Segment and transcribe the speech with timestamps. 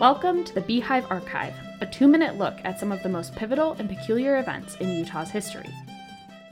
[0.00, 3.74] Welcome to the Beehive Archive, a two minute look at some of the most pivotal
[3.74, 5.70] and peculiar events in Utah's history.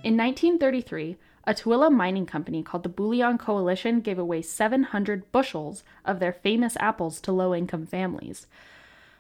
[0.05, 6.21] In 1933, a Tooele mining company called the Bullion Coalition gave away 700 bushels of
[6.21, 8.47] their famous apples to low income families.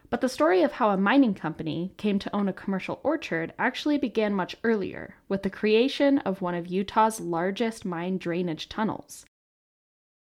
[0.08, 3.98] But the story of how a mining company came to own a commercial orchard actually
[3.98, 9.26] began much earlier, with the creation of one of Utah's largest mine drainage tunnels.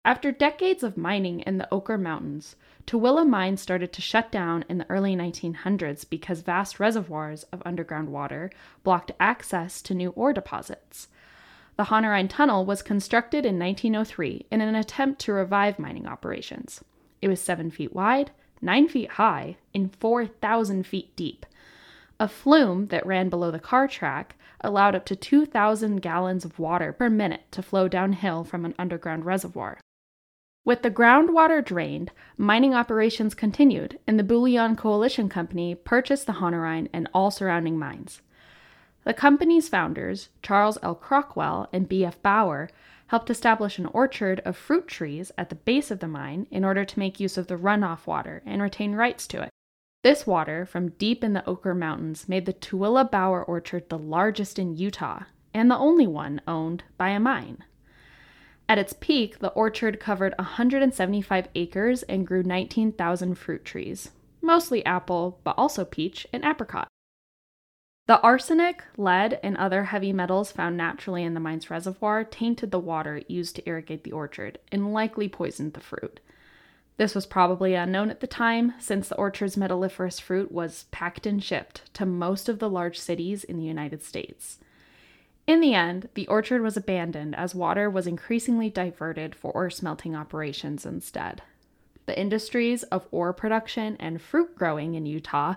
[0.03, 2.55] After decades of mining in the Oquirrh Mountains,
[2.87, 8.09] Tooele Mine started to shut down in the early 1900s because vast reservoirs of underground
[8.09, 8.49] water
[8.83, 11.07] blocked access to new ore deposits.
[11.77, 16.83] The Honerine Tunnel was constructed in 1903 in an attempt to revive mining operations.
[17.21, 21.45] It was 7 feet wide, 9 feet high, and 4,000 feet deep.
[22.19, 26.91] A flume that ran below the car track allowed up to 2,000 gallons of water
[26.91, 29.77] per minute to flow downhill from an underground reservoir.
[30.63, 36.87] With the groundwater drained, mining operations continued, and the Bullion Coalition Company purchased the Honerine
[36.93, 38.21] and all surrounding mines.
[39.03, 40.93] The company's founders, Charles L.
[40.93, 42.21] Crockwell and B.F.
[42.21, 42.69] Bauer,
[43.07, 46.85] helped establish an orchard of fruit trees at the base of the mine in order
[46.85, 49.49] to make use of the runoff water and retain rights to it.
[50.03, 54.59] This water from deep in the Oquirrh Mountains made the Tooele Bauer Orchard the largest
[54.59, 57.63] in Utah and the only one owned by a mine.
[58.71, 65.41] At its peak, the orchard covered 175 acres and grew 19,000 fruit trees, mostly apple,
[65.43, 66.87] but also peach and apricot.
[68.07, 72.79] The arsenic, lead, and other heavy metals found naturally in the mine's reservoir tainted the
[72.79, 76.21] water used to irrigate the orchard and likely poisoned the fruit.
[76.95, 81.43] This was probably unknown at the time, since the orchard's metalliferous fruit was packed and
[81.43, 84.59] shipped to most of the large cities in the United States.
[85.51, 90.15] In the end, the orchard was abandoned as water was increasingly diverted for ore smelting
[90.15, 91.41] operations instead.
[92.05, 95.55] The industries of ore production and fruit growing in Utah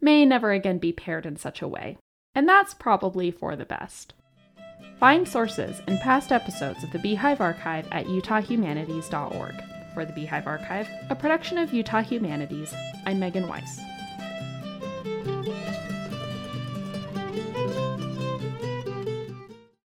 [0.00, 1.98] may never again be paired in such a way,
[2.34, 4.14] and that's probably for the best.
[4.98, 9.62] Find sources and past episodes of the Beehive Archive at utahhumanities.org.
[9.92, 12.72] For the Beehive Archive, a production of Utah Humanities,
[13.04, 13.78] I'm Megan Weiss.